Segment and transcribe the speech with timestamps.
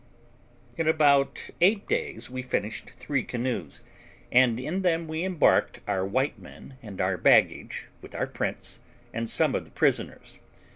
[0.77, 3.83] In about eight days we finished three canoes,
[4.31, 8.79] and in them we embarked our white men and our baggage, with our prince,
[9.13, 10.39] and some of the prisoners.